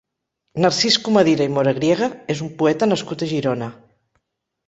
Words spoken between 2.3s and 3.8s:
és un poeta nascut a Girona.